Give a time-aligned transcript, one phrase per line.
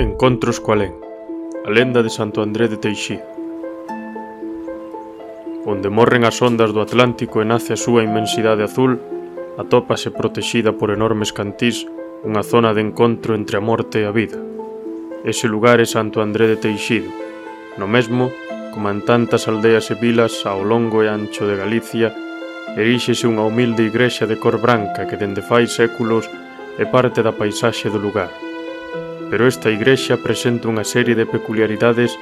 [0.00, 0.96] Encontros co alén
[1.68, 3.28] A lenda de Santo André de Teixido
[5.68, 8.96] Onde morren as ondas do Atlántico e nace a súa inmensidade azul
[9.60, 11.84] Atópase protexida por enormes cantís
[12.24, 14.40] Unha zona de encontro entre a morte e a vida
[15.28, 17.12] Ese lugar é Santo André de Teixido
[17.76, 18.32] No mesmo,
[18.72, 22.16] como en tantas aldeas e vilas ao longo e ancho de Galicia
[22.80, 26.24] Eríxese unha humilde igrexa de cor branca que dende fai séculos
[26.80, 28.51] é parte da paisaxe do lugar
[29.32, 32.12] pero esta igrexa presenta unha serie de peculiaridades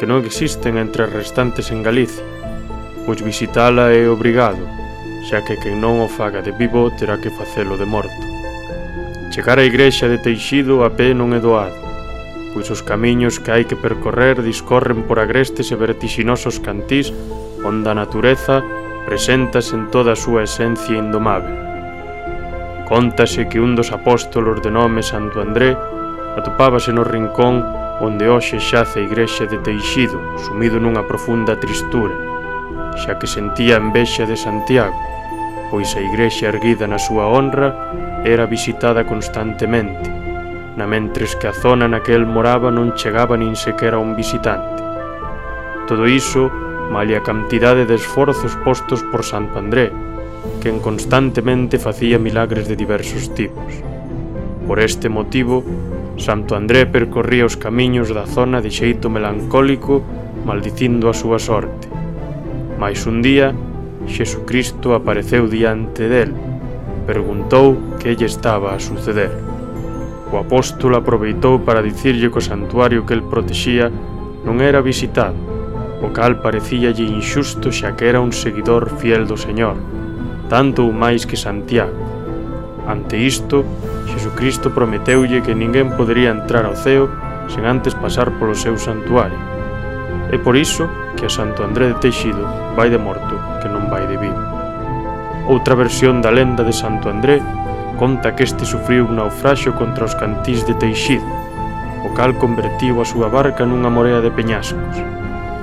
[0.00, 2.24] que non existen entre as restantes en Galicia,
[3.04, 4.64] pois visitala é obrigado,
[5.28, 8.24] xa que quen non o faga de vivo terá que facelo de morto.
[9.28, 11.76] Chegar á igrexa de Teixido a pé non é doado,
[12.56, 17.12] pois os camiños que hai que percorrer discorren por agrestes e vertixinosos cantís
[17.68, 18.64] onde a natureza
[19.04, 21.52] presentas en toda a súa esencia indomável.
[22.88, 25.76] Contase que un dos apóstolos de nome Santo André
[26.36, 27.64] atopábase no rincón
[28.00, 32.12] onde hoxe xace a igrexa de Teixido, sumido nunha profunda tristura,
[33.00, 34.96] xa que sentía envexa de Santiago,
[35.72, 37.72] pois a igrexa erguida na súa honra
[38.22, 40.12] era visitada constantemente,
[40.76, 44.84] na mentres que a zona naquel moraba non chegaba nin sequera un visitante.
[45.88, 46.52] Todo iso,
[46.92, 49.88] malia a cantidade de esforzos postos por Santo André,
[50.60, 53.72] quen constantemente facía milagres de diversos tipos.
[54.66, 55.64] Por este motivo,
[56.16, 60.00] Santo André percorría os camiños da zona de xeito melancólico,
[60.48, 61.92] maldicindo a súa sorte.
[62.80, 63.52] Mais un día,
[64.08, 66.32] Xesucristo apareceu diante del,
[67.04, 69.30] preguntou que lle estaba a suceder.
[70.32, 73.92] O apóstolo aproveitou para dicirlle que o santuario que el protexía
[74.42, 75.36] non era visitado,
[76.00, 79.76] o cal parecíalle inxusto xa que era un seguidor fiel do Señor,
[80.48, 81.94] tanto ou máis que Santiago.
[82.86, 83.66] Ante isto,
[84.16, 87.12] Xesucristo prometeulle que ninguén podería entrar ao ceo
[87.52, 89.36] sen antes pasar polo seu santuario.
[90.32, 90.88] É por iso
[91.20, 92.40] que a Santo André de Teixido
[92.72, 94.40] vai de morto, que non vai de vivo.
[95.52, 97.44] Outra versión da lenda de Santo André
[98.00, 101.28] conta que este sufriu un naufraxo contra os cantís de Teixido,
[102.00, 104.96] o cal convertiu a súa barca nunha morea de peñascos,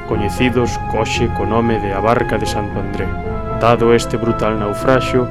[0.05, 3.09] coñecidos coxe co nome de a barca de Santo André.
[3.57, 5.25] Dado este brutal naufraxio,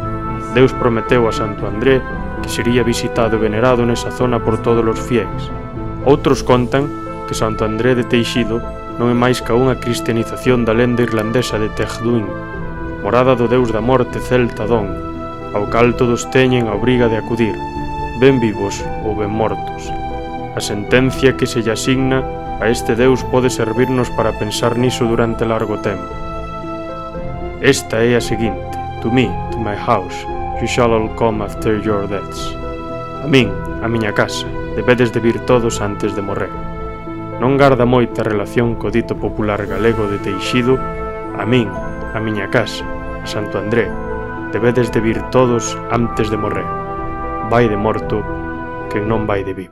[0.58, 2.02] Deus prometeu a Santo André
[2.42, 5.42] que sería visitado e venerado nesa zona por todos os fiéis.
[6.04, 6.90] Outros contan
[7.30, 8.58] que Santo André de Teixido
[8.98, 12.26] non é máis ca unha cristianización da lenda irlandesa de Teghduin,
[13.00, 14.90] morada do deus da morte celta Don,
[15.54, 17.56] ao cal todos teñen a obriga de acudir,
[18.20, 19.88] ben vivos ou ben mortos.
[20.52, 22.20] A sentencia que se lle asigna
[22.60, 26.10] a este deus pode servirnos para pensar niso durante largo tempo.
[27.62, 30.14] Esta é a seguinte, To me, to my house,
[30.62, 32.54] you shall all come after your deaths.
[33.24, 33.50] A min,
[33.82, 34.46] a miña casa,
[34.76, 36.54] debedes de vir todos antes de morrer.
[37.42, 40.78] Non garda moita relación co dito popular galego de Teixido,
[41.34, 42.86] a min, a miña casa,
[43.18, 43.90] a Santo André,
[44.54, 46.66] debedes de vir todos antes de morrer.
[47.50, 48.22] Vai de morto,
[48.86, 49.70] que non vai de vivo.